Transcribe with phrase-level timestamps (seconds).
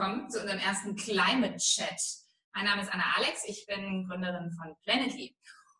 [0.00, 2.00] Willkommen zu unserem ersten Climate Chat.
[2.54, 5.36] Mein Name ist Anna Alex, ich bin Gründerin von Planetly.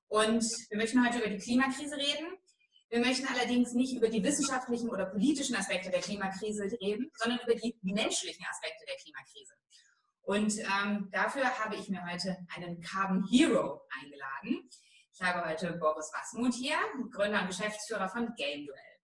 [0.09, 2.37] Und wir möchten heute über die Klimakrise reden.
[2.91, 7.55] Wir möchten allerdings nicht über die wissenschaftlichen oder politischen Aspekte der Klimakrise reden, sondern über
[7.55, 9.55] die menschlichen Aspekte der Klimakrise.
[10.21, 14.69] Und ähm, dafür habe ich mir heute einen Carbon Hero eingeladen.
[15.15, 16.77] Ich habe heute Boris Wasmuth hier,
[17.11, 18.99] Gründer und Geschäftsführer von Game Duell.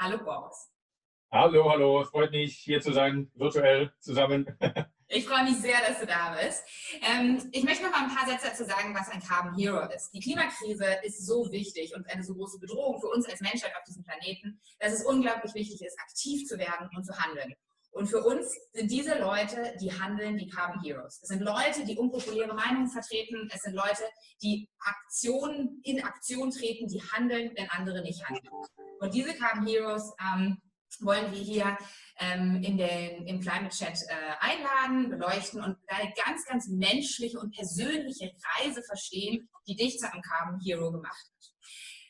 [0.00, 0.73] Hallo Boris.
[1.34, 4.46] Hallo, hallo, freut mich hier zu sein, virtuell zusammen.
[5.08, 6.64] Ich freue mich sehr, dass du da bist.
[7.02, 10.10] Ähm, ich möchte noch mal ein paar Sätze dazu sagen, was ein Carbon Hero ist.
[10.12, 13.84] Die Klimakrise ist so wichtig und eine so große Bedrohung für uns als Menschheit auf
[13.84, 17.54] diesem Planeten, dass es unglaublich wichtig ist, aktiv zu werden und zu handeln.
[17.92, 21.20] Und für uns sind diese Leute, die handeln, die Carbon Heroes.
[21.22, 23.48] Es sind Leute, die unpopuläre Meinungen vertreten.
[23.54, 24.02] Es sind Leute,
[24.42, 28.48] die Aktionen in Aktion treten, die handeln, wenn andere nicht handeln.
[28.98, 30.58] Und diese Carbon Heroes ähm,
[31.02, 31.76] wollen wir hier
[32.18, 37.54] ähm, in den, im Climate Chat äh, einladen, beleuchten und eine ganz, ganz menschliche und
[37.54, 41.34] persönliche Reise verstehen, die dich zu einem Carbon Hero gemacht hat.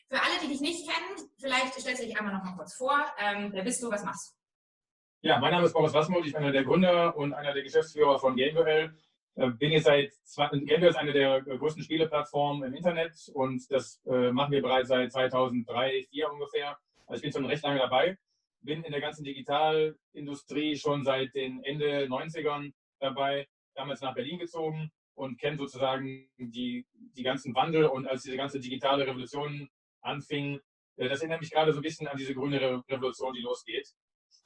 [0.07, 3.05] Für alle, die dich nicht kennen, vielleicht stellst du dich einmal noch mal kurz vor.
[3.19, 5.27] Ähm, wer bist du, was machst du?
[5.27, 8.19] Ja, mein Name ist Boris Wasmuth, ich bin einer der Gründer und einer der Geschäftsführer
[8.19, 8.95] von GameDuell.
[9.33, 14.31] Äh, bin jetzt seit, GameDuell ist eine der größten Spieleplattformen im Internet und das äh,
[14.31, 16.77] machen wir bereits seit 2003, 2004 ungefähr.
[17.07, 18.17] Also ich bin schon recht lange dabei
[18.65, 24.91] bin in der ganzen Digitalindustrie schon seit den Ende 90ern dabei, damals nach Berlin gezogen
[25.15, 29.69] und kenne sozusagen die, die ganzen Wandel und als diese ganze digitale Revolution
[30.01, 30.59] anfing,
[30.97, 33.89] äh, das erinnert mich gerade so ein bisschen an diese grüne Revolution, die losgeht.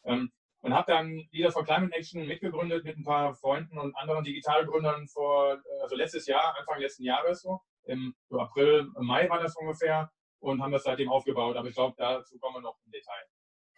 [0.04, 4.24] Ähm, und habe dann Leader for Climate Action mitgegründet mit ein paar Freunden und anderen
[4.24, 9.56] Digitalgründern vor, äh, also letztes Jahr, Anfang letzten Jahres so, im April, Mai war das
[9.56, 11.56] ungefähr und haben das seitdem aufgebaut.
[11.56, 13.29] Aber ich glaube, dazu kommen wir noch im Detail.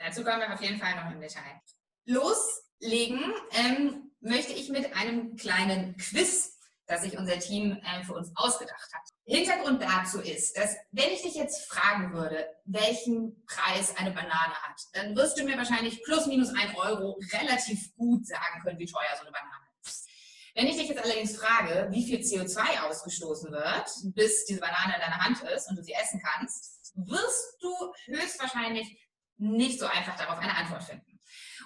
[0.03, 1.61] Dazu kommen wir auf jeden Fall noch im Detail.
[2.05, 6.57] Loslegen ähm, möchte ich mit einem kleinen Quiz,
[6.87, 9.01] das sich unser Team äh, für uns ausgedacht hat.
[9.25, 14.81] Hintergrund dazu ist, dass wenn ich dich jetzt fragen würde, welchen Preis eine Banane hat,
[14.93, 19.15] dann wirst du mir wahrscheinlich plus minus ein Euro relativ gut sagen können, wie teuer
[19.15, 20.09] so eine Banane ist.
[20.55, 25.01] Wenn ich dich jetzt allerdings frage, wie viel CO2 ausgestoßen wird, bis diese Banane in
[25.01, 28.97] deiner Hand ist und du sie essen kannst, wirst du höchstwahrscheinlich
[29.41, 31.19] nicht so einfach darauf eine Antwort finden.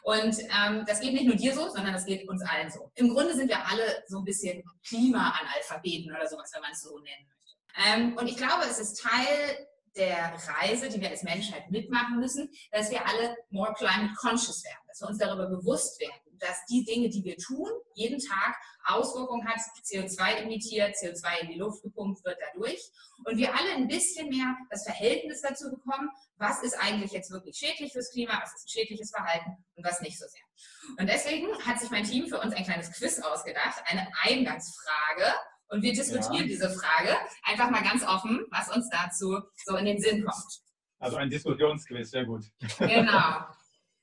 [0.03, 2.91] Und ähm, das geht nicht nur dir so, sondern das geht uns allen so.
[2.96, 7.00] Im Grunde sind wir alle so ein bisschen Klimaanalphabeten oder sowas, wenn man es so
[7.00, 7.56] nennen möchte.
[7.88, 12.50] Ähm, und ich glaube, es ist Teil der Reise, die wir als Menschheit mitmachen müssen,
[12.72, 16.83] dass wir alle more climate conscious werden, dass wir uns darüber bewusst werden, dass die
[16.83, 22.23] Dinge, die wir tun, jeden Tag Auswirkungen hat, CO2 emittiert, CO2 in die Luft gepumpt
[22.23, 22.79] wird dadurch
[23.23, 27.57] und wir alle ein bisschen mehr das Verhältnis dazu bekommen, was ist eigentlich jetzt wirklich
[27.57, 30.97] schädlich fürs Klima, was ist ein schädliches Verhalten und was nicht so sehr.
[31.00, 35.33] Und deswegen hat sich mein Team für uns ein kleines Quiz ausgedacht, eine Eingangsfrage,
[35.69, 36.47] und wir diskutieren ja.
[36.47, 40.61] diese Frage einfach mal ganz offen, was uns dazu so in den Sinn kommt.
[40.99, 42.45] Also ein Diskussionsquiz, sehr gut.
[42.79, 43.45] Genau.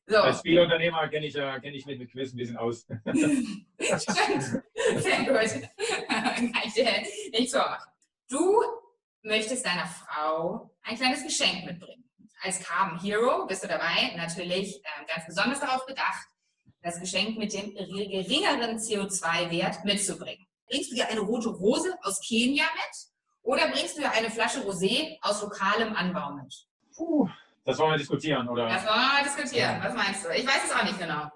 [0.04, 0.16] So.
[0.16, 2.80] Als Spielerunternehmer kenne ich, äh, kenn ich mich mit Quiz ein bisschen aus.
[2.84, 4.62] Stimmt.
[4.96, 5.70] Sehr gut.
[7.30, 7.92] Nichts vormachen.
[8.28, 8.60] Du
[9.22, 12.04] möchtest deiner Frau ein kleines Geschenk mitbringen.
[12.42, 16.26] Als Carbon Hero bist du dabei natürlich äh, ganz besonders darauf bedacht,
[16.82, 20.44] das Geschenk mit dem geringeren CO2-Wert mitzubringen.
[20.72, 23.10] Bringst du dir eine rote Rose aus Kenia mit
[23.42, 26.66] oder bringst du dir eine Flasche Rosé aus lokalem Anbau mit?
[26.96, 27.28] Puh,
[27.62, 28.66] das wollen wir diskutieren, oder?
[28.68, 29.82] Das wollen wir mal diskutieren.
[29.82, 30.30] Was meinst du?
[30.30, 31.30] Ich weiß es auch nicht genau.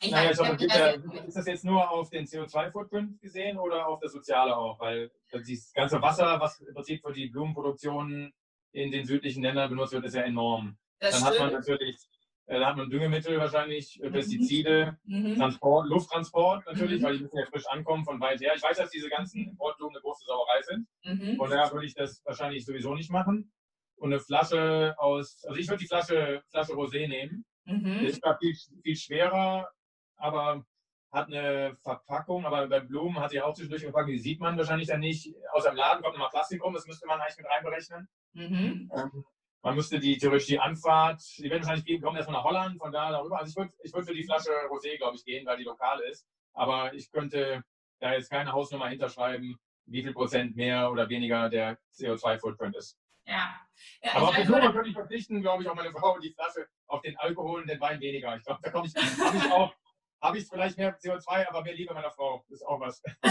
[0.00, 0.96] Ich naja, weiß, also, gibt, äh,
[1.26, 4.78] ist das jetzt nur auf den CO2-Footprint gesehen oder auf das Soziale auch?
[4.78, 8.32] Weil das ganze Wasser, was im Prinzip für die Blumenproduktion
[8.70, 10.78] in den südlichen Ländern benutzt wird, ist ja enorm.
[11.00, 11.40] Das Dann stimmt.
[11.40, 12.11] hat man natürlich äh,
[12.58, 14.12] da hat man Düngemittel wahrscheinlich, äh, mhm.
[14.12, 15.36] Pestizide, mhm.
[15.36, 17.06] Transport, Lufttransport natürlich, mhm.
[17.06, 18.52] weil die müssen ja frisch ankommen von weit her.
[18.56, 20.86] Ich weiß, dass diese ganzen Importblumen eine große Sauerei sind.
[21.04, 21.36] Mhm.
[21.36, 23.52] Von daher würde ich das wahrscheinlich sowieso nicht machen.
[23.96, 27.44] Und eine Flasche aus, also ich würde die Flasche, Flasche Rosé nehmen.
[27.64, 28.04] Mhm.
[28.04, 29.70] Ist zwar viel, viel schwerer,
[30.16, 30.64] aber
[31.12, 34.56] hat eine Verpackung, aber bei Blumen hat sie auch zwischendurch eine Verpackung, die sieht man
[34.56, 35.34] wahrscheinlich dann nicht.
[35.52, 38.08] Aus dem Laden kommt nochmal Plastik rum, das müsste man eigentlich mit reinberechnen.
[38.32, 38.90] Mhm.
[38.96, 39.24] Ähm,
[39.62, 42.92] man müsste die theoretisch die Anfahrt, die werden wahrscheinlich gehen, kommen erstmal nach Holland, von
[42.92, 43.38] da darüber.
[43.38, 46.00] Also ich würde ich würd für die Flasche Rosé, glaube ich, gehen, weil die lokal
[46.00, 46.26] ist.
[46.52, 47.62] Aber ich könnte
[48.00, 49.56] da jetzt keine Hausnummer hinterschreiben,
[49.86, 52.98] wie viel Prozent mehr oder weniger der CO2-Footprint ist.
[53.24, 53.54] Ja.
[54.02, 56.66] ja Aber auf den Sommer könnte ich verpflichten, glaube ich, auch meine Frau, die Flasche
[56.88, 58.36] auf den Alkohol und den Wein weniger.
[58.36, 59.72] Ich glaube, da komme ich, ich auch
[60.22, 62.44] habe ich vielleicht mehr CO2, aber mehr Liebe meiner Frau.
[62.48, 63.02] Das ist auch was.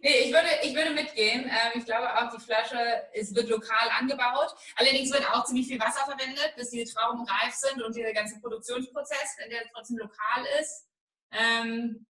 [0.00, 1.44] nee, ich würde, ich würde mitgehen.
[1.44, 2.78] Ähm, ich glaube auch, die Flasche
[3.12, 4.54] es wird lokal angebaut.
[4.76, 8.40] Allerdings wird auch ziemlich viel Wasser verwendet, bis die Trauben reif sind und dieser ganze
[8.40, 10.86] Produktionsprozess, der trotzdem lokal ist.
[11.32, 12.06] Ähm,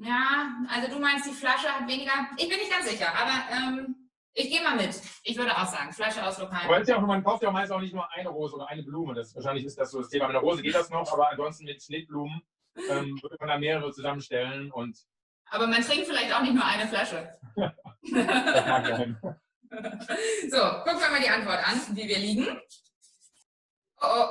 [0.00, 2.28] ja, also du meinst, die Flasche hat weniger.
[2.36, 4.03] Ich bin nicht ganz sicher, aber ähm,
[4.34, 5.00] ich gehe mal mit.
[5.22, 6.68] Ich würde auch sagen, Flasche aus lokalen.
[6.68, 9.14] Aber ja auch, man kauft ja meist auch nicht nur eine Rose oder eine Blume.
[9.14, 10.26] Das, wahrscheinlich ist das so das Thema.
[10.26, 12.42] Mit der Rose geht das noch, aber ansonsten mit Schnittblumen
[12.90, 14.72] ähm, würde man da mehrere zusammenstellen.
[14.72, 14.98] Und
[15.50, 17.32] aber man trinkt vielleicht auch nicht nur eine Flasche.
[17.56, 19.18] das mag sein.
[20.50, 22.46] So, gucken wir mal die Antwort an, wie wir liegen.
[24.00, 24.26] Oh,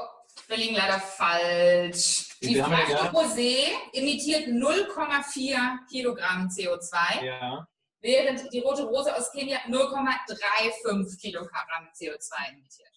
[0.47, 2.39] wir liegen leider falsch.
[2.41, 7.25] Die Flasche Rosé imitiert 0,4 Kilogramm CO2.
[7.25, 7.67] Ja
[8.03, 12.89] während die rote Rose aus Kenia 0,35 Kilogramm CO2 emittiert.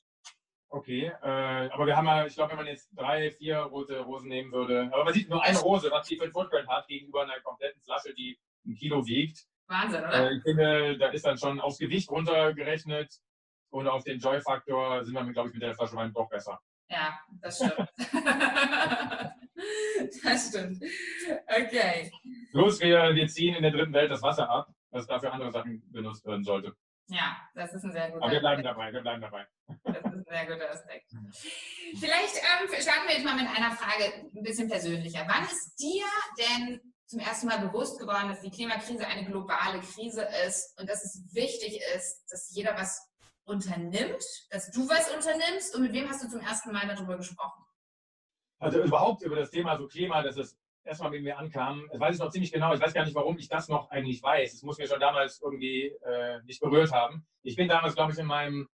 [0.69, 4.29] Okay, äh, aber wir haben ja, ich glaube, wenn man jetzt drei, vier rote Rosen
[4.29, 7.23] nehmen würde, aber man sieht nur eine Rose, was die für ein Footprint hat gegenüber
[7.23, 9.47] einer kompletten Flasche, die ein Kilo wiegt.
[9.69, 10.31] Wahnsinn, oder?
[10.31, 13.14] Äh, ich finde, da ist dann schon aufs Gewicht runtergerechnet
[13.70, 16.61] und auf den Joy-Faktor sind wir, glaube ich, mit der Flasche Wein doch besser.
[16.88, 17.88] Ja, das stimmt.
[20.25, 20.82] das stimmt.
[21.49, 22.11] Okay.
[22.52, 25.83] Los, wir, wir ziehen in der dritten Welt das Wasser ab was dafür andere Sachen
[25.91, 26.77] benutzt werden sollte.
[27.09, 28.77] Ja, das ist ein sehr guter Aber wir bleiben Aspekt.
[28.77, 29.47] dabei, wir bleiben dabei.
[29.85, 31.11] Das ist ein sehr guter Aspekt.
[32.00, 35.25] Vielleicht ähm, starten wir jetzt mal mit einer Frage ein bisschen persönlicher.
[35.29, 36.05] Wann ist dir
[36.37, 41.05] denn zum ersten Mal bewusst geworden, dass die Klimakrise eine globale Krise ist und dass
[41.05, 43.09] es wichtig ist, dass jeder was
[43.44, 47.65] unternimmt, dass du was unternimmst und mit wem hast du zum ersten Mal darüber gesprochen?
[48.59, 52.15] Also überhaupt über das Thema so Klima, dass es erstmal mit mir ankam, das weiß
[52.15, 54.55] ich noch ziemlich genau, ich weiß gar nicht, warum ich das noch eigentlich weiß.
[54.55, 57.27] Es muss mir schon damals irgendwie äh, nicht berührt haben.
[57.43, 58.69] Ich bin damals, glaube ich, in meinem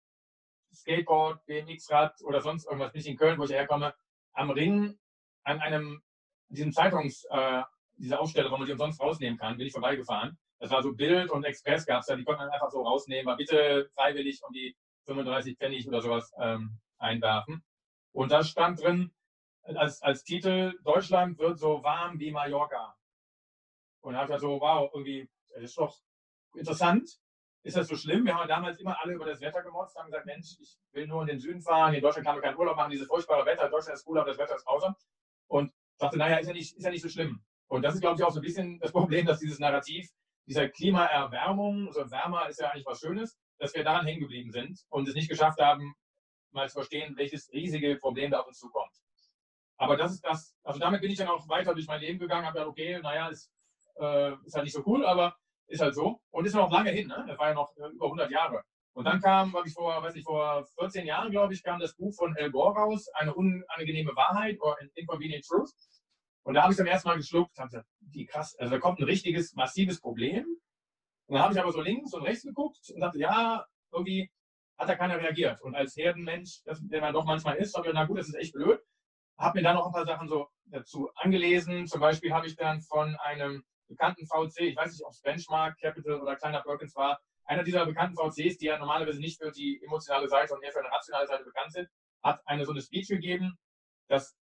[0.73, 3.95] Skateboard, BMX-Rad oder sonst irgendwas, nicht in Köln, wo ich herkomme,
[4.33, 4.99] am Ring
[5.45, 6.03] an einem,
[6.49, 7.63] diesem Zeitungs, äh,
[7.99, 10.39] dieser Aufsteller, wo man die umsonst rausnehmen kann, bin ich vorbeigefahren.
[10.59, 13.29] Das war so Bild und Express gab es da, die konnte man einfach so rausnehmen,
[13.29, 14.77] aber bitte freiwillig um die
[15.07, 17.65] 35 Pfennig oder sowas ähm, einwerfen.
[18.13, 19.13] Und da stand drin,
[19.65, 22.97] als, als Titel, Deutschland wird so warm wie Mallorca.
[24.01, 25.97] Und habe ich so, wow, irgendwie, das ist doch
[26.55, 27.09] interessant.
[27.65, 28.25] Ist das so schlimm?
[28.25, 31.23] Wir haben damals immer alle über das Wetter gemotzt, haben gesagt, Mensch, ich will nur
[31.23, 33.97] in den Süden fahren, in Deutschland kann man keinen Urlaub machen, dieses furchtbare Wetter, Deutschland
[33.97, 34.97] ist cool, aber das Wetter ist grausam.
[35.47, 37.45] Und dachte, naja, ist ja nicht, ist ja nicht so schlimm.
[37.69, 40.11] Und das ist, glaube ich, auch so ein bisschen das Problem, dass dieses Narrativ
[40.47, 44.85] dieser Klimaerwärmung, also wärmer ist ja eigentlich was Schönes, dass wir daran hängen geblieben sind
[44.89, 45.95] und es nicht geschafft haben,
[46.51, 48.93] mal zu verstehen, welches riesige Problem da auf uns zukommt.
[49.83, 52.47] Aber das ist das, also damit bin ich dann auch weiter durch mein Leben gegangen,
[52.47, 53.51] habe gedacht, okay, naja, ist,
[53.99, 55.37] äh, ist halt nicht so cool, aber
[55.67, 56.21] ist halt so.
[56.31, 57.25] Und ist noch lange hin, ne?
[57.27, 58.63] Das war ja noch äh, über 100 Jahre.
[58.93, 61.97] Und dann kam, was ich vor, weiß nicht, vor 14 Jahren, glaube ich, kam das
[61.97, 65.73] Buch von El Gore raus, eine unangenehme Wahrheit oder Inconvenient Truth.
[66.45, 69.01] Und da habe ich zum ersten Mal geschluckt, habe gesagt, wie krass, also da kommt
[69.01, 70.47] ein richtiges, massives Problem.
[71.27, 74.31] Und dann habe ich aber so links und rechts geguckt und dachte, ja, irgendwie
[74.79, 75.61] hat da keiner reagiert.
[75.63, 78.37] Und als Herdenmensch, das, der man doch manchmal ist, habe ich, na gut, das ist
[78.37, 78.81] echt blöd
[79.43, 81.87] habe mir dann noch ein paar Sachen so dazu angelesen.
[81.87, 85.79] Zum Beispiel habe ich dann von einem bekannten VC, ich weiß nicht, ob es Benchmark,
[85.81, 89.83] Capital oder kleiner Perkins war, einer dieser bekannten VCs, die ja normalerweise nicht für die
[89.83, 91.89] emotionale Seite, sondern eher für eine rationale Seite bekannt sind,
[92.23, 93.59] hat eine so eine Speech gegeben,
[94.09, 94.37] dass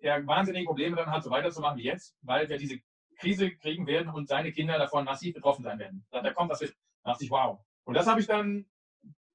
[0.00, 2.78] er wahnsinnige Probleme dann hat, so weiterzumachen wie jetzt, weil wir diese
[3.18, 6.06] Krise kriegen werden und seine Kinder davon massiv betroffen sein werden.
[6.10, 6.76] Da kommt was mit.
[7.02, 7.58] Da dachte ich, wow.
[7.84, 8.66] Und das habe ich dann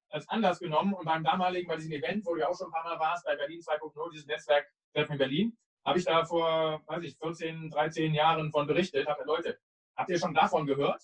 [0.08, 2.72] als Anlass genommen und beim damaligen, bei diesem Event, wo du ja auch schon ein
[2.72, 7.02] paar Mal warst, bei Berlin 2.0, dieses Netzwerk in Berlin, habe ich da vor, weiß
[7.04, 9.58] ich, 14, 13 Jahren von berichtet, habe Leute,
[9.96, 11.02] habt ihr schon davon gehört?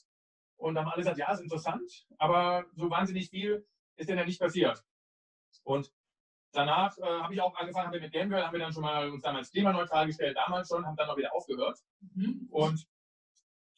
[0.56, 3.66] Und dann haben alle gesagt, ja, ist interessant, aber so wahnsinnig viel
[3.97, 4.85] ist denn ja nicht passiert.
[5.64, 5.92] Und
[6.52, 9.11] danach äh, habe ich auch angefangen, haben wir mit Gamegirl, haben wir dann schon mal
[9.11, 11.78] uns damals klimaneutral gestellt, damals schon, haben dann auch wieder aufgehört.
[12.14, 12.47] Mhm.
[12.50, 12.87] Und,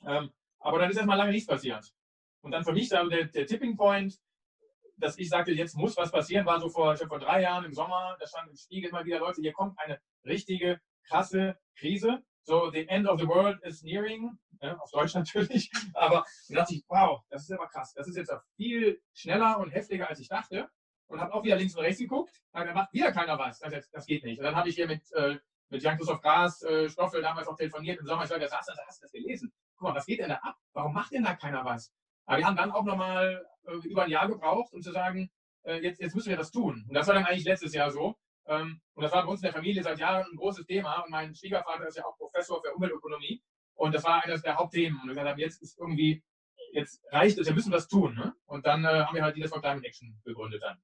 [0.04, 1.92] ähm, aber dann ist erstmal lange nichts passiert.
[2.42, 4.20] Und dann für mich der, der Tipping Point,
[5.02, 8.16] dass ich sagte, jetzt muss was passieren, war so vor, vor drei Jahren im Sommer,
[8.20, 12.22] da stand im Spiegel immer wieder, Leute, hier kommt eine richtige, krasse Krise.
[12.44, 15.70] So, the end of the world is nearing, ja, auf Deutsch natürlich.
[15.94, 17.92] Aber da dachte ich, wow, das ist aber krass.
[17.94, 20.68] Das ist jetzt viel schneller und heftiger, als ich dachte.
[21.08, 22.32] Und habe auch wieder links und rechts geguckt.
[22.52, 23.58] Da macht wieder keiner was.
[23.58, 24.38] Das, das geht nicht.
[24.38, 25.36] Und dann habe ich hier mit, äh,
[25.68, 28.22] mit Jan-Christoph Gras, äh, Stoffel damals auch telefoniert im Sommer.
[28.22, 29.52] Ich sage, hast du das gelesen?
[29.76, 30.56] Guck mal, was geht denn da ab?
[30.72, 31.92] Warum macht denn da keiner was?
[32.26, 35.30] Aber wir haben dann auch nochmal äh, über ein Jahr gebraucht, um zu sagen,
[35.64, 36.84] äh, jetzt, jetzt müssen wir das tun.
[36.88, 38.16] Und das war dann eigentlich letztes Jahr so.
[38.46, 41.00] Ähm, und das war bei uns in der Familie seit Jahren ein großes Thema.
[41.00, 43.42] Und mein Schwiegervater ist ja auch Professor für Umweltökonomie.
[43.74, 45.00] Und das war eines der Hauptthemen.
[45.00, 46.22] Und wir gesagt haben, jetzt ist irgendwie,
[46.72, 48.14] jetzt reicht es, wir müssen was tun.
[48.14, 48.34] Ne?
[48.46, 50.78] Und dann äh, haben wir halt dieses von Climate Action gegründet dann.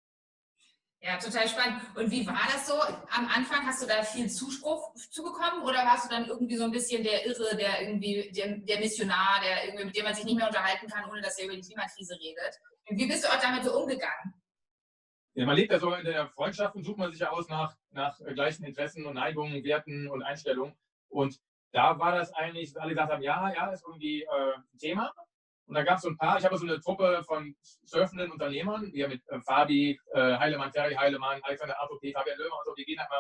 [1.01, 1.81] Ja, total spannend.
[1.95, 2.75] Und wie war das so?
[2.75, 6.73] Am Anfang hast du da viel Zuspruch zugekommen oder warst du dann irgendwie so ein
[6.73, 10.37] bisschen der Irre, der irgendwie, der, der Missionar, der irgendwie, mit dem man sich nicht
[10.37, 12.59] mehr unterhalten kann, ohne dass er über die Klimakrise redet?
[12.89, 14.35] Und wie bist du auch damit so umgegangen?
[15.35, 17.77] Ja, man lebt ja so in der Freundschaft und sucht man sich ja aus nach,
[17.91, 20.75] nach gleichen Interessen und Neigungen, Werten und Einstellungen.
[21.09, 21.39] Und
[21.71, 25.13] da war das eigentlich, alle gesagt haben, ja, ja, ist irgendwie äh, Thema.
[25.69, 28.91] Und da gab es so ein paar, ich habe so eine Truppe von surfenden Unternehmern,
[28.95, 32.87] wir mit äh, Fabi, äh, Heilemann, Terry Heilemann, Alexander AVP, Fabian Lömer und so, wir
[32.87, 33.11] gehen halt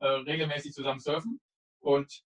[0.00, 1.40] äh, regelmäßig zusammen surfen.
[1.78, 2.24] Und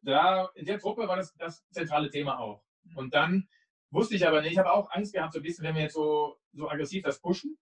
[0.00, 2.64] da, in der Truppe war das das zentrale Thema auch.
[2.94, 3.48] Und dann
[3.90, 5.94] wusste ich aber nicht, ich habe auch Angst gehabt, so ein bisschen, wenn wir jetzt
[5.94, 7.58] so, so aggressiv das pushen,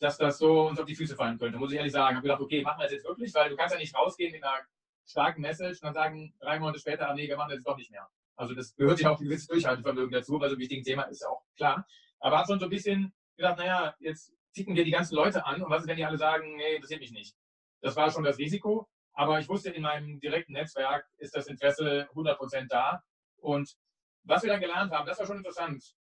[0.00, 2.14] dass das so uns auf die Füße fallen könnte, muss ich ehrlich sagen.
[2.14, 4.32] Ich habe gedacht, okay, machen wir das jetzt wirklich, weil du kannst ja nicht rausgehen
[4.32, 4.66] mit einer
[5.06, 7.76] starken Message und dann sagen drei Monate später, ah, nee, wir machen das jetzt doch
[7.76, 8.08] nicht mehr.
[8.36, 11.22] Also das gehört ja auch ein gewisses Durchhaltevermögen dazu, weil so ein wichtiges Thema ist
[11.22, 11.86] ja auch klar.
[12.20, 15.62] Aber hat schon so ein bisschen gedacht, naja, jetzt ticken wir die ganzen Leute an
[15.62, 17.36] und was ist, wenn die alle sagen, nee, interessiert mich nicht.
[17.80, 18.88] Das war schon das Risiko.
[19.12, 23.02] Aber ich wusste, in meinem direkten Netzwerk ist das Interesse 100% da.
[23.36, 23.76] Und
[24.24, 25.94] was wir dann gelernt haben, das war schon interessant,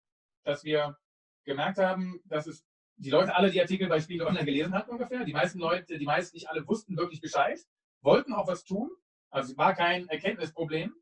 [0.44, 0.96] dass wir
[1.44, 2.64] gemerkt haben, dass es
[2.96, 5.24] die Leute alle die Artikel bei Spiegel Online gelesen hatten ungefähr.
[5.24, 7.58] Die meisten Leute, die meisten nicht alle wussten wirklich Bescheid,
[8.00, 8.90] wollten auch was tun.
[9.30, 10.94] Also es war kein Erkenntnisproblem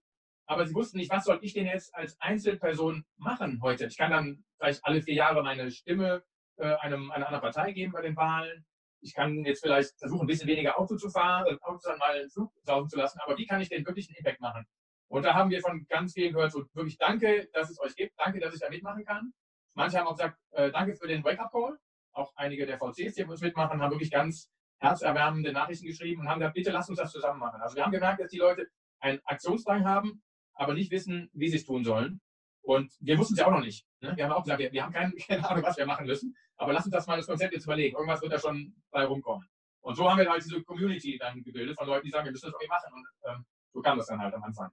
[0.51, 3.87] aber sie wussten nicht, was soll ich denn jetzt als Einzelperson machen heute.
[3.87, 6.25] Ich kann dann vielleicht alle vier Jahre meine Stimme
[6.57, 8.67] äh, einem, einer anderen Partei geben bei den Wahlen.
[9.01, 12.19] Ich kann jetzt vielleicht versuchen, ein bisschen weniger Auto zu fahren, äh, Autos dann mal
[12.19, 14.67] einen Flug saugen zu lassen, aber wie kann ich denn wirklich einen Impact machen?
[15.09, 18.19] Und da haben wir von ganz vielen gehört, so wirklich danke, dass es euch gibt,
[18.19, 19.33] danke, dass ich da mitmachen kann.
[19.75, 21.79] Manche haben auch gesagt, äh, danke für den Wake-up-Call.
[22.13, 26.41] Auch einige der VCs, die uns mitmachen, haben wirklich ganz herzerwärmende Nachrichten geschrieben und haben
[26.41, 27.61] gesagt, bitte lasst uns das zusammen machen.
[27.61, 28.67] Also wir haben gemerkt, dass die Leute
[28.99, 30.21] einen Aktionsdrang haben
[30.61, 32.21] aber nicht wissen, wie sie es tun sollen.
[32.61, 33.87] Und wir wussten es ja auch noch nicht.
[34.01, 34.15] Ne?
[34.15, 36.37] Wir haben auch gesagt, wir, wir haben keine, keine, Ahnung, was wir machen müssen.
[36.57, 37.97] Aber lass uns das mal das Konzept jetzt überlegen.
[37.97, 39.49] Irgendwas wird da schon bei rumkommen.
[39.81, 42.45] Und so haben wir halt diese Community dann gebildet von Leuten, die sagen, wir müssen
[42.45, 42.93] das irgendwie machen.
[42.93, 44.71] Und ähm, so kam das dann halt am Anfang.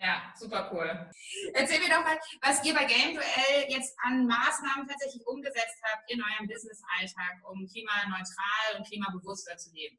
[0.00, 1.10] Ja, super cool.
[1.52, 6.08] Erzähl mir doch mal, was ihr bei Game Duell jetzt an Maßnahmen tatsächlich umgesetzt habt
[6.08, 9.98] in eurem Business-Alltag, um klimaneutral und klimabewusster zu leben.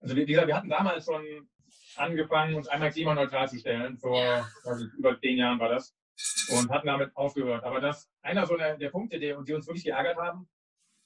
[0.00, 1.48] Also wie gesagt, wir hatten damals schon
[1.98, 3.98] angefangen, uns einmal klimaneutral zu stellen.
[3.98, 4.46] Vor ja.
[4.64, 5.94] also über zehn Jahren war das.
[6.50, 7.64] Und hatten damit aufgehört.
[7.64, 10.48] Aber das einer so der, der Punkte, die, die, uns wirklich geärgert haben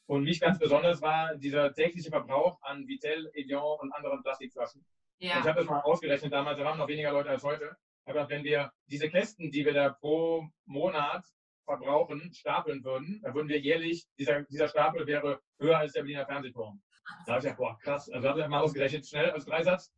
[0.07, 4.85] und mich ganz besonders war dieser tägliche Verbrauch an Vitel, Evian und anderen Plastikflaschen.
[5.19, 5.39] Ja.
[5.39, 7.77] ich habe das mal ausgerechnet damals, da waren noch weniger Leute als heute.
[8.05, 11.25] Aber wenn wir diese Kästen, die wir da pro Monat
[11.65, 16.27] verbrauchen, stapeln würden, dann würden wir jährlich, dieser, dieser Stapel wäre höher als der Berliner
[16.27, 16.83] Fernsehturm.
[17.27, 18.11] Da habe ich gedacht, boah, krass.
[18.11, 19.93] Also habe ich mal ausgerechnet, schnell als Dreisatz.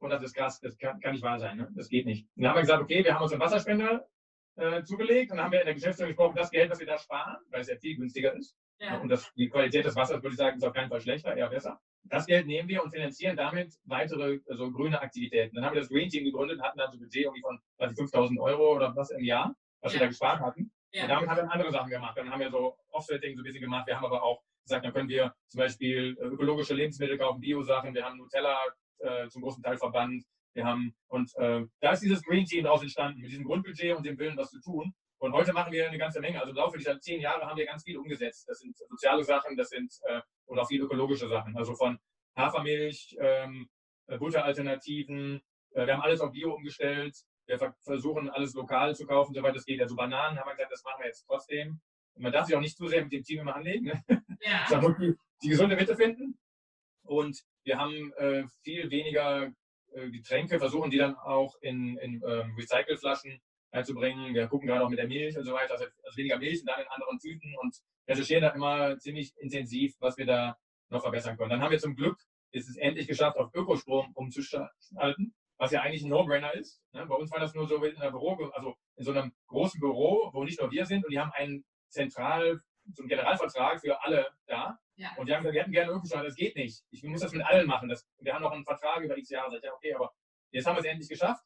[0.00, 1.68] Und das ist krass, das kann, kann nicht wahr sein, ne?
[1.74, 2.26] das geht nicht.
[2.36, 4.08] Und dann haben wir gesagt, okay, wir haben uns einen Wasserspender
[4.56, 6.98] äh, zugelegt und dann haben wir in der Geschäftsführung gesprochen, das Geld, was wir da
[6.98, 8.56] sparen, weil es ja viel günstiger ist.
[8.80, 8.98] Ja.
[8.98, 11.48] Und das, die Qualität des Wassers, würde ich sagen, ist auf keinen Fall schlechter, eher
[11.48, 11.80] besser.
[12.04, 15.56] Das Geld nehmen wir und finanzieren damit weitere also grüne Aktivitäten.
[15.56, 17.60] Dann haben wir das Green Team gegründet, hatten dann so ein Budget irgendwie von
[17.94, 19.98] 5000 Euro oder was im Jahr, was ja.
[19.98, 20.70] wir da gespart hatten.
[20.92, 21.02] Ja.
[21.02, 22.16] Und damit haben wir andere Sachen gemacht.
[22.16, 23.86] Dann haben wir so Offsetting so ein bisschen gemacht.
[23.86, 27.94] Wir haben aber auch gesagt, dann können wir zum Beispiel äh, ökologische Lebensmittel kaufen, Bio-Sachen.
[27.94, 28.58] Wir haben Nutella
[29.00, 30.24] äh, zum großen Teil verbannt.
[30.54, 34.04] Wir haben, und äh, da ist dieses Green Team daraus entstanden, mit diesem Grundbudget und
[34.04, 34.92] dem Willen, was zu tun.
[35.20, 36.40] Und heute machen wir eine ganze Menge.
[36.40, 38.48] Also im Laufe dieser zehn Jahre haben wir ganz viel umgesetzt.
[38.48, 41.56] Das sind soziale Sachen, das sind äh, und auch viel ökologische Sachen.
[41.56, 41.98] Also von
[42.36, 43.68] Hafermilch, ähm,
[44.06, 45.40] äh, Butteralternativen.
[45.72, 47.16] Äh, wir haben alles auf Bio umgestellt.
[47.46, 49.80] Wir versuchen alles lokal zu kaufen, soweit es geht.
[49.80, 51.80] Also Bananen haben wir gesagt, das machen wir jetzt trotzdem.
[52.14, 53.86] Und man darf sich auch nicht zu sehr mit dem Team immer anlegen.
[53.86, 54.04] Ne?
[54.40, 54.80] Ja.
[55.00, 56.38] Die, die gesunde Mitte finden.
[57.04, 59.52] Und wir haben äh, viel weniger
[59.92, 64.34] äh, Getränke, versuchen die dann auch in, in ähm, Recycleflaschen einzubringen.
[64.34, 66.66] Wir gucken gerade auch mit der Milch und so weiter, also, also weniger Milch und
[66.66, 67.76] dann in anderen Tüten und
[68.08, 70.56] recherchieren da immer ziemlich intensiv, was wir da
[70.88, 71.50] noch verbessern können.
[71.50, 72.18] Dann haben wir zum Glück
[72.50, 76.80] ist es endlich geschafft, auf Ökostrom umzuschalten, was ja eigentlich ein No-Brainer ist.
[76.92, 77.04] Ne?
[77.04, 80.30] Bei uns war das nur so in einer Büro, also in so einem großen Büro,
[80.32, 82.62] wo nicht nur wir sind und die haben einen zentral,
[82.94, 84.78] so einen Generalvertrag für alle da.
[84.98, 85.14] Ja.
[85.16, 86.84] Und die haben gesagt, wir hätten gerne Ökostrom, das geht nicht.
[86.90, 87.88] Ich muss das mit allen machen.
[87.88, 89.48] Das, wir haben noch einen Vertrag über x Jahre.
[89.50, 90.12] Sag ich, ja, okay, aber
[90.50, 91.44] jetzt haben wir es endlich geschafft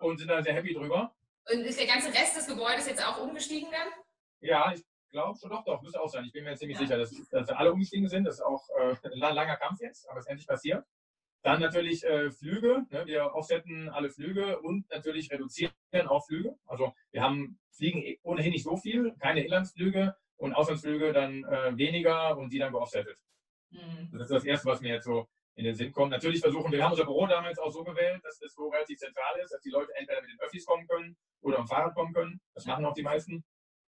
[0.00, 1.14] und sind da sehr happy drüber.
[1.52, 3.88] Und ist der ganze Rest des Gebäudes jetzt auch umgestiegen dann?
[4.40, 6.24] Ja, ich glaube schon, doch, doch, müsste auch sein.
[6.24, 6.86] Ich bin mir ziemlich ja.
[6.86, 8.24] sicher, dass, dass alle umgestiegen sind.
[8.24, 10.86] Das ist auch äh, ein langer Kampf jetzt, aber es ist endlich passiert.
[11.42, 12.86] Dann natürlich äh, Flüge.
[12.90, 13.04] Ne?
[13.04, 15.74] Wir offsetten alle Flüge und natürlich reduzieren
[16.06, 16.56] auch Flüge.
[16.64, 21.76] Also wir haben fliegen eh ohnehin nicht so viel, keine Inlandsflüge und Auslandsflüge dann äh,
[21.76, 23.18] weniger und die dann geoffsettet.
[23.70, 24.10] Mhm.
[24.12, 26.10] Das ist das Erste, was mir jetzt so in den Sinn kommt.
[26.10, 28.98] Natürlich versuchen wir, wir haben unser Büro damals auch so gewählt, dass das so relativ
[28.98, 32.12] zentral ist, dass die Leute entweder mit den Öffis kommen können oder am Fahrrad kommen
[32.12, 32.40] können.
[32.54, 33.44] Das machen auch die meisten.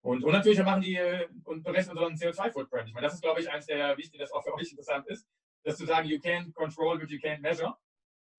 [0.03, 2.89] Und, und natürlich machen die äh, und berechnen unseren CO2-Footprint.
[2.89, 5.29] Ich meine, das ist, glaube ich, eins der wichtigen, das auch für euch interessant ist,
[5.63, 7.75] dass zu sagen, you can't control what you can't measure.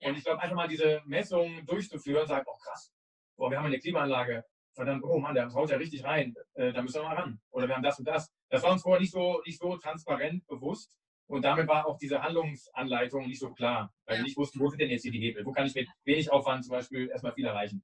[0.04, 2.92] Und ich glaube, einfach mal diese Messung durchzuführen, sagt, oh krass,
[3.38, 4.44] boah, wir haben eine Klimaanlage,
[4.74, 7.40] verdammt, oh Mann, der haut ja richtig rein, äh, da müssen wir mal ran.
[7.52, 8.32] Oder wir haben das und das.
[8.50, 10.98] Das war uns vorher nicht so, nicht so transparent bewusst.
[11.28, 14.82] Und damit war auch diese Handlungsanleitung nicht so klar, weil wir nicht wussten, wo sind
[14.82, 15.46] denn jetzt hier die Hebel?
[15.46, 17.82] Wo kann ich mit wenig Aufwand zum Beispiel erstmal viel erreichen?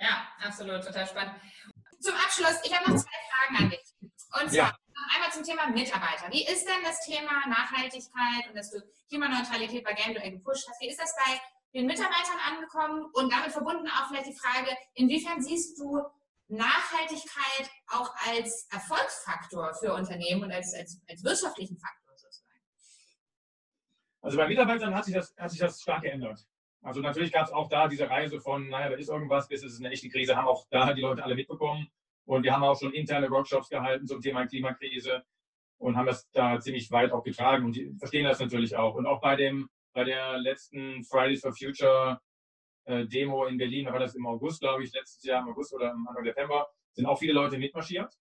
[0.00, 1.36] Ja, absolut, total spannend.
[2.00, 3.94] Zum Abschluss, ich habe noch zwei Fragen an dich.
[4.00, 4.76] Und zwar ja.
[5.14, 6.26] einmal zum Thema Mitarbeiter.
[6.32, 10.80] Wie ist denn das Thema Nachhaltigkeit und dass du Klimaneutralität bei Gameduell gepusht hast?
[10.80, 11.38] Wie ist das bei
[11.74, 13.10] den Mitarbeitern angekommen?
[13.14, 16.02] Und damit verbunden auch vielleicht die Frage, inwiefern siehst du
[16.48, 22.60] Nachhaltigkeit auch als Erfolgsfaktor für Unternehmen und als, als, als wirtschaftlichen Faktor sozusagen?
[24.20, 26.46] Also bei Mitarbeitern hat sich das, hat sich das stark geändert.
[26.82, 29.78] Also natürlich gab es auch da diese Reise von, naja, da ist irgendwas, bis es
[29.78, 31.88] eine echte Krise, haben auch da die Leute alle mitbekommen.
[32.24, 35.24] Und wir haben auch schon interne Workshops gehalten zum Thema Klimakrise
[35.78, 37.64] und haben das da ziemlich weit auch getragen.
[37.66, 38.94] Und die verstehen das natürlich auch.
[38.94, 42.20] Und auch bei dem, bei der letzten Fridays for Future
[42.84, 45.72] äh, Demo in Berlin, da war das im August, glaube ich, letztes Jahr im August
[45.74, 48.14] oder im Anfang September, sind auch viele Leute mitmarschiert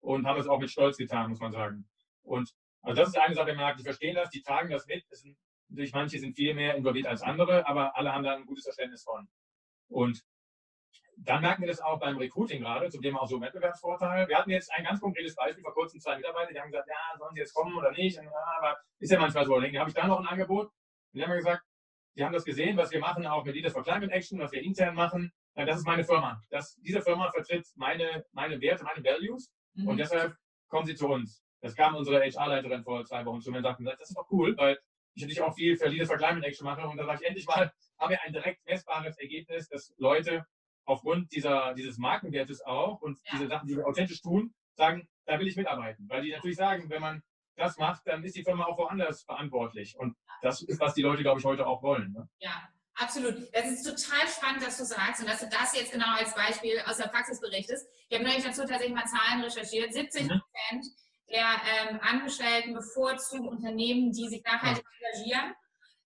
[0.00, 1.88] und haben es auch mit Stolz getan, muss man sagen.
[2.22, 5.04] Und also das ist eine Sache, der Markt, die verstehen das, die tragen das mit.
[5.10, 5.36] Es sind
[5.70, 9.04] Natürlich, manche sind viel mehr involviert als andere, aber alle haben da ein gutes Verständnis
[9.04, 9.28] von.
[9.88, 10.24] Und
[11.18, 14.28] dann merken wir das auch beim Recruiting gerade, zum Thema auch so Wettbewerbsvorteil.
[14.28, 17.18] Wir hatten jetzt ein ganz konkretes Beispiel vor kurzem, zwei Mitarbeiter, die haben gesagt, ja,
[17.18, 18.16] sollen sie jetzt kommen oder nicht?
[18.16, 19.60] Ja, aber ist ja manchmal so.
[19.60, 20.70] Dann habe ich da noch ein Angebot.
[21.18, 21.64] Und die haben gesagt,
[22.16, 24.62] die haben das gesehen, was wir machen, auch mit Leaders for Climate Action, was wir
[24.62, 25.32] intern machen.
[25.54, 26.40] Das ist meine Firma.
[26.50, 29.50] Das, diese Firma vertritt meine, meine Werte, meine Values.
[29.74, 29.88] Mhm.
[29.88, 30.36] Und deshalb
[30.68, 31.42] kommen sie zu uns.
[31.60, 34.56] Das kam unsere HR-Leiterin vor zwei Wochen zu mir und sagte, das ist doch cool,
[34.56, 34.78] weil
[35.14, 36.86] ich natürlich auch viel für Leaders for Climate Action mache.
[36.86, 40.46] Und da sage ich endlich mal, haben wir ein direkt messbares Ergebnis, dass Leute
[40.84, 43.32] aufgrund dieser, dieses Markenwertes auch und ja.
[43.32, 46.08] diese Sachen, die wir authentisch tun, sagen, da will ich mitarbeiten.
[46.08, 47.22] Weil die natürlich sagen, wenn man
[47.58, 49.96] das macht, dann ist die Firma auch woanders verantwortlich.
[49.98, 52.12] Und das ist, was die Leute, glaube ich, heute auch wollen.
[52.12, 52.28] Ne?
[52.38, 53.34] Ja, absolut.
[53.52, 56.80] Das ist total spannend, dass du sagst und dass du das jetzt genau als Beispiel
[56.86, 57.86] aus der Praxis berichtest.
[58.08, 59.92] Ich habe neulich dazu tatsächlich mal Zahlen recherchiert.
[59.92, 61.46] 70 Prozent mhm der
[61.90, 65.54] ähm, Angestellten bevorzugen Unternehmen, die sich nachhaltig engagieren.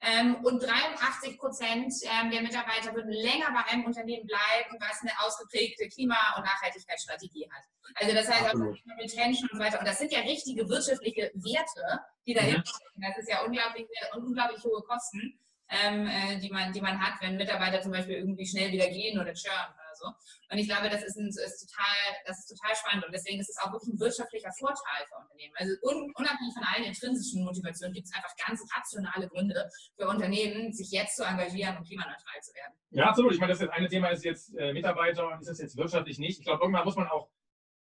[0.04, 5.12] Ähm, und 83 Prozent ähm, der Mitarbeiter würden länger bei einem Unternehmen bleiben, was eine
[5.24, 7.62] ausgeprägte Klima- und Nachhaltigkeitsstrategie hat.
[7.94, 9.78] Also das heißt auch Retention und so weiter.
[9.78, 12.66] Und das sind ja richtige wirtschaftliche Werte, die dahinter mhm.
[12.66, 13.00] stecken.
[13.00, 13.86] Das ist ja unglaublich,
[14.16, 15.38] unglaublich hohe Kosten,
[15.68, 19.20] ähm, äh, die, man, die man hat, wenn Mitarbeiter zum Beispiel irgendwie schnell wieder gehen
[19.20, 20.10] oder churn so.
[20.50, 23.50] Und ich glaube, das ist, ein, ist, total, das ist total spannend und deswegen ist
[23.50, 25.54] es auch wirklich ein wirtschaftlicher Vorteil für Unternehmen.
[25.56, 25.72] Also
[26.18, 31.16] unabhängig von allen intrinsischen Motivationen gibt es einfach ganz rationale Gründe für Unternehmen, sich jetzt
[31.16, 32.74] zu engagieren und klimaneutral zu werden.
[32.90, 33.32] Ja, absolut.
[33.32, 36.18] Ich meine, das ist eine Thema ist jetzt äh, Mitarbeiter und ist das jetzt wirtschaftlich
[36.18, 36.40] nicht.
[36.40, 37.30] Ich glaube, irgendwann muss man auch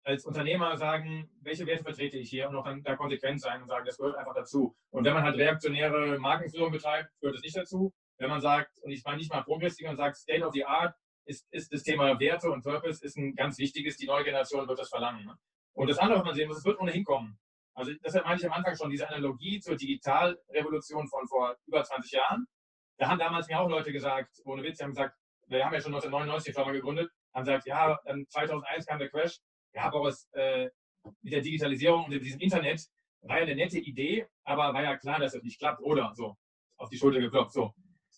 [0.09, 3.69] als Unternehmer sagen, welche Werte vertrete ich hier und auch dann da konsequent sein und
[3.69, 4.75] sagen, das gehört einfach dazu.
[4.91, 7.93] Und wenn man halt reaktionäre Markenführung betreibt, gehört es nicht dazu.
[8.17, 10.95] Wenn man sagt, und ich meine nicht mal progressiv, und sagt State of the Art,
[11.29, 13.97] ist, ist das Thema Werte und Purpose ist ein ganz wichtiges.
[13.97, 15.27] Die neue Generation wird das verlangen.
[15.27, 15.37] Ne?
[15.75, 17.39] Und das andere, was man sehen muss, es wird ohnehin kommen.
[17.75, 22.11] Also deshalb meine ich am Anfang schon diese Analogie zur Digitalrevolution von vor über 20
[22.13, 22.47] Jahren.
[22.97, 25.81] Da haben damals mir auch Leute gesagt, ohne Witz, die haben gesagt, wir haben ja
[25.81, 29.39] schon 1999 die Firma gegründet, haben gesagt, ja, dann 2001 kam der Crash.
[29.75, 30.71] Ja, aber was äh,
[31.23, 32.85] mit der Digitalisierung und diesem Internet
[33.21, 36.13] war ja eine nette Idee, aber war ja klar, dass das nicht klappt, oder?
[36.15, 36.37] So,
[36.77, 37.53] auf die Schulter geklopft.
[37.53, 37.73] So.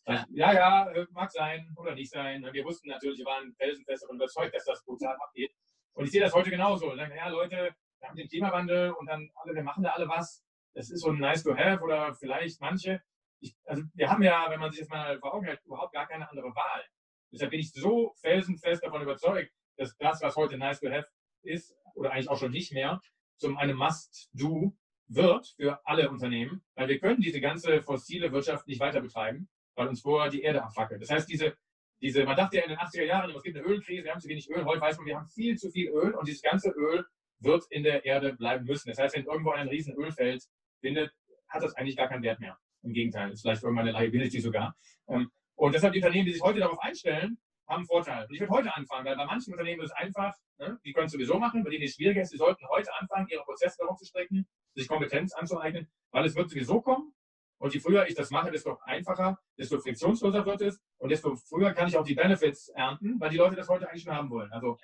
[0.07, 2.47] Ja, ja, äh, mag sein oder nicht sein.
[2.53, 5.53] Wir wussten natürlich, wir waren felsenfest und überzeugt, dass das brutal abgeht.
[5.93, 6.95] Und ich sehe das heute genauso.
[6.97, 10.43] Sagen, ja, Leute, wir haben den Klimawandel und dann alle, wir machen da alle was.
[10.75, 13.03] Das ist so ein nice to have oder vielleicht manche.
[13.41, 16.07] Ich, also wir haben ja, wenn man sich das mal vor Augen hält, überhaupt gar
[16.07, 16.85] keine andere Wahl.
[17.33, 21.07] Deshalb bin ich so felsenfest davon überzeugt, dass das, was heute nice to have
[21.43, 23.01] ist, oder eigentlich auch schon nicht mehr,
[23.37, 24.77] zum einem Must-Do
[25.09, 29.89] wird für alle Unternehmen, weil wir können diese ganze fossile Wirtschaft nicht weiter betreiben weil
[29.89, 31.03] uns vorher die Erde abfackelt.
[31.03, 31.57] Das heißt, diese,
[32.01, 34.29] diese, man dachte ja in den 80er Jahren, es gibt eine Ölkrise, wir haben zu
[34.29, 34.65] wenig Öl.
[34.65, 37.05] Heute weiß man, wir haben viel zu viel Öl und dieses ganze Öl
[37.41, 38.89] wird in der Erde bleiben müssen.
[38.89, 40.45] Das heißt, wenn irgendwo ein riesen Ölfeld
[40.81, 41.13] findet,
[41.49, 42.59] hat das eigentlich gar keinen Wert mehr.
[42.83, 44.75] Im Gegenteil, ist vielleicht irgendwann eine Liability sogar.
[45.09, 48.25] Ähm, und deshalb die Unternehmen, die sich heute darauf einstellen, haben einen Vorteil.
[48.25, 51.07] Und ich würde heute anfangen, weil bei manchen Unternehmen ist es einfach, ne, die können
[51.07, 53.99] es sowieso machen, bei denen es schwieriger ist, die sollten heute anfangen, ihre Prozesse darauf
[53.99, 57.13] zu strecken, sich Kompetenz anzueignen, weil es wird sowieso kommen
[57.61, 61.73] und je früher ich das mache, desto einfacher, desto friktionsloser wird es und desto früher
[61.73, 64.51] kann ich auch die Benefits ernten, weil die Leute das heute eigentlich schon haben wollen.
[64.53, 64.79] Also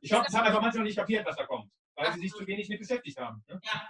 [0.00, 2.32] ich glaube, das haben einfach manche noch nicht kapiert, was da kommt, weil sie sich
[2.32, 3.44] zu wenig mit beschäftigt haben.
[3.46, 3.60] Ne?
[3.62, 3.88] Ja.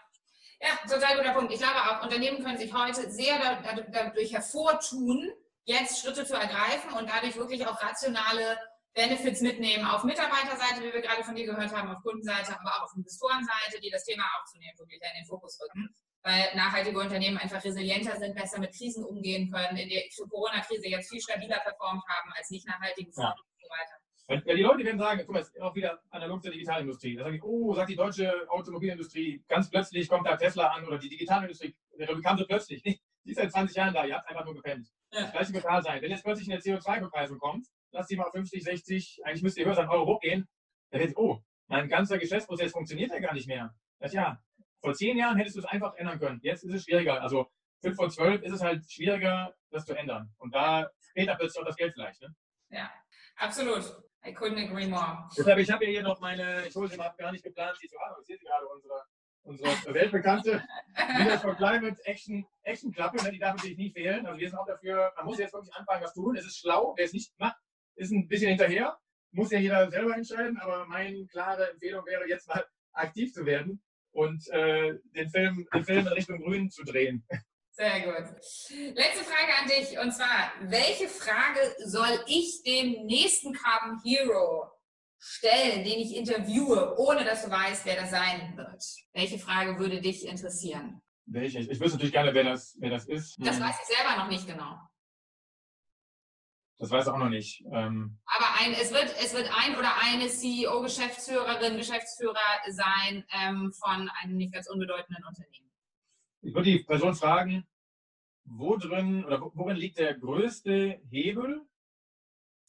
[0.60, 1.52] Ja, total guter Punkt.
[1.52, 5.30] Ich glaube auch, Unternehmen können sich heute sehr dadurch hervortun,
[5.62, 8.58] jetzt Schritte zu ergreifen und dadurch wirklich auch rationale
[8.92, 12.82] Benefits mitnehmen auf Mitarbeiterseite, wie wir gerade von dir gehört haben, auf Kundenseite, aber auch
[12.82, 15.94] auf Investorenseite, die das Thema aufzunehmen, wirklich in den Fokus rücken.
[16.22, 21.10] Weil nachhaltige Unternehmen einfach resilienter sind, besser mit Krisen umgehen können, in der Corona-Krise jetzt
[21.10, 23.30] viel stabiler performt haben als nicht nachhaltige Fonds ja.
[23.30, 23.98] und so weiter.
[24.44, 27.16] Ja, die Leute werden sagen, guck mal, ist auch wieder analog zur Digitalindustrie.
[27.16, 30.98] Da sage ich, oh, sagt die deutsche Automobilindustrie, ganz plötzlich kommt da Tesla an oder
[30.98, 32.82] die Digitalindustrie, der kam so plötzlich.
[32.82, 34.88] Die ist seit 20 Jahren da, ihr habt einfach nur gepennt.
[35.12, 35.22] Ja.
[35.22, 36.02] Das gleiche wird da sein.
[36.02, 39.74] Wenn jetzt plötzlich eine CO2-Bepreisung kommt, lass die mal 50, 60, eigentlich müsste ihr höher
[39.74, 40.46] sein, Euro hochgehen,
[40.90, 43.74] dann hätte oh, mein ganzer Geschäftsprozess funktioniert ja gar nicht mehr.
[43.98, 44.42] Das ja,
[44.80, 46.40] vor zehn Jahren hättest du es einfach ändern können.
[46.42, 47.20] Jetzt ist es schwieriger.
[47.20, 47.50] Also
[47.82, 50.32] fünf vor zwölf ist es halt schwieriger, das zu ändern.
[50.38, 52.20] Und da fehlt da plötzlich auch das Geld vielleicht.
[52.22, 52.34] Ne?
[52.70, 52.90] Ja,
[53.36, 53.84] absolut.
[54.26, 55.28] I couldn't agree more.
[55.36, 57.96] Deshalb, ich habe hier noch meine, ich hole sie mal gar nicht geplant, sie zu
[57.98, 58.16] haben.
[58.20, 59.04] Ich sehe sie gerade, unsere,
[59.42, 60.62] unsere weltbekannte
[61.18, 63.22] Leaders for Climate Action, Action Klappe.
[63.22, 64.26] Ne, die darf natürlich nie fehlen.
[64.26, 66.36] Also wir sind auch dafür, man muss jetzt wirklich anfangen, was tun.
[66.36, 67.56] Es ist schlau, wer es nicht macht,
[67.94, 68.98] ist ein bisschen hinterher.
[69.30, 73.82] Muss ja jeder selber entscheiden, aber meine klare Empfehlung wäre, jetzt mal aktiv zu werden
[74.18, 77.24] und äh, den, Film, den Film in Richtung Grün zu drehen.
[77.70, 78.28] Sehr gut.
[78.96, 84.68] Letzte Frage an dich und zwar: Welche Frage soll ich dem nächsten Carbon Hero
[85.20, 88.82] stellen, den ich interviewe, ohne dass du weißt, wer das sein wird?
[89.12, 91.00] Welche Frage würde dich interessieren?
[91.26, 91.60] Welche?
[91.60, 93.36] Ich wüsste natürlich gerne, wer das, wer das ist.
[93.38, 93.64] Das hm.
[93.64, 94.76] weiß ich selber noch nicht genau.
[96.78, 97.64] Das weiß auch noch nicht.
[97.72, 102.36] Ähm Aber ein, es, wird, es wird ein oder eine CEO, Geschäftsführerin, Geschäftsführer
[102.68, 105.70] sein ähm, von einem nicht ganz unbedeutenden Unternehmen.
[106.42, 107.66] Ich würde die Person fragen,
[108.44, 111.66] wo drin oder worin liegt der größte Hebel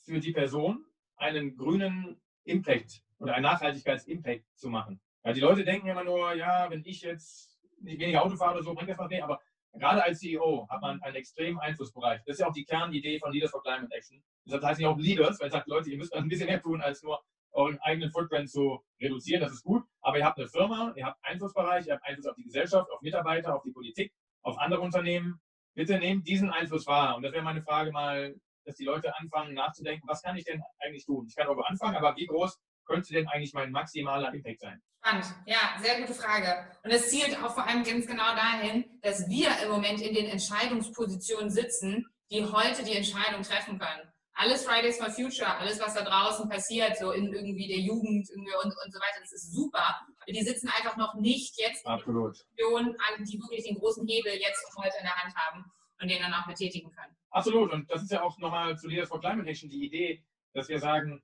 [0.04, 5.00] für die Person, einen grünen Impact oder einen Nachhaltigkeitsimpact zu machen?
[5.22, 8.64] Weil die Leute denken immer nur, ja, wenn ich jetzt nicht weniger Auto fahre oder
[8.64, 9.10] so, bringt das was.
[9.10, 9.40] Nee, aber
[9.74, 12.22] gerade als CEO hat man einen extremen Einflussbereich.
[12.26, 14.22] Das ist ja auch die Kernidee von Leaders for Climate Action.
[14.46, 16.82] Deshalb heißt es auch Leaders, weil es sagt, Leute, ihr müsst ein bisschen mehr tun,
[16.82, 17.20] als nur
[17.52, 19.42] euren eigenen Footprint zu reduzieren.
[19.42, 19.84] Das ist gut.
[20.02, 23.02] Aber ihr habt eine Firma, ihr habt Einflussbereich, ihr habt Einfluss auf die Gesellschaft, auf
[23.02, 25.40] Mitarbeiter, auf die Politik, auf andere Unternehmen.
[25.76, 27.16] Bitte nehmt diesen Einfluss wahr.
[27.16, 30.62] Und das wäre meine Frage mal, dass die Leute anfangen nachzudenken, was kann ich denn
[30.80, 31.26] eigentlich tun?
[31.28, 34.82] Ich kann irgendwo anfangen, aber wie groß könnte denn eigentlich mein maximaler Impact sein?
[35.02, 36.68] Spannend, ja, sehr gute Frage.
[36.84, 40.26] Und es zielt auch vor allem ganz genau dahin, dass wir im Moment in den
[40.26, 44.12] Entscheidungspositionen sitzen, die heute die Entscheidung treffen können.
[44.34, 48.46] Alles Fridays for Future, alles, was da draußen passiert, so in irgendwie der Jugend und,
[48.46, 50.00] und so weiter, das ist super.
[50.28, 54.64] Die sitzen einfach noch nicht jetzt in Positionen an, die wirklich den großen Hebel jetzt
[54.70, 55.66] und heute in der Hand haben
[56.02, 57.16] und den dann auch betätigen können.
[57.32, 57.72] Absolut.
[57.72, 60.24] Und das ist ja auch nochmal zu Leaders for Climate Action die Idee,
[60.54, 61.22] dass wir sagen,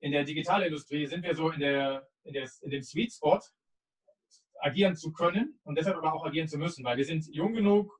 [0.00, 3.40] in der Digitalindustrie sind wir so in, der, in, der, in dem Sweet Spot,
[4.60, 7.98] agieren zu können und deshalb aber auch agieren zu müssen, weil wir sind jung genug,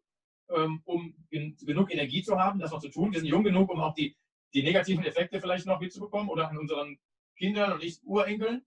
[0.51, 3.13] ähm, um genug Energie zu haben, das noch zu tun.
[3.13, 4.17] Wir sind jung genug, um auch die,
[4.53, 6.99] die negativen Effekte vielleicht noch mitzubekommen oder an unseren
[7.37, 8.65] Kindern und nicht Urenkeln.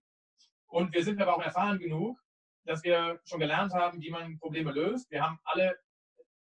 [0.66, 2.18] Und wir sind aber auch erfahren genug,
[2.64, 5.10] dass wir schon gelernt haben, wie man Probleme löst.
[5.10, 5.76] Wir haben alle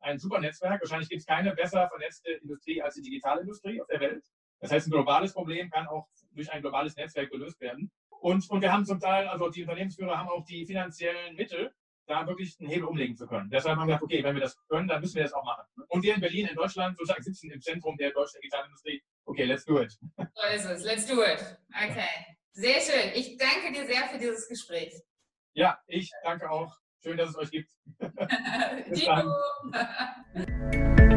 [0.02, 0.82] ein super Netzwerk.
[0.82, 4.24] Wahrscheinlich gibt es keine besser vernetzte Industrie als die Digitalindustrie auf der Welt.
[4.60, 7.92] Das heißt, ein globales Problem kann auch durch ein globales Netzwerk gelöst werden.
[8.10, 11.72] Und, und wir haben zum Teil, also die Unternehmensführer haben auch die finanziellen Mittel,
[12.10, 13.50] da wirklich einen Hebel umlegen zu können.
[13.50, 15.64] Deshalb haben wir gesagt, okay, wenn wir das können, dann müssen wir das auch machen.
[15.88, 19.02] Und wir in Berlin, in Deutschland, sozusagen sitzen im Zentrum der deutschen Digitalindustrie.
[19.26, 19.92] Okay, let's do it.
[19.92, 21.40] So ist es, let's do it.
[21.70, 22.10] Okay,
[22.52, 23.12] sehr schön.
[23.14, 24.94] Ich danke dir sehr für dieses Gespräch.
[25.54, 26.74] Ja, ich danke auch.
[27.02, 27.70] Schön, dass es euch gibt.
[28.90, 29.32] Bis dann.